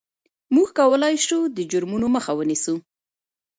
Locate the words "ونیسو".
2.35-2.75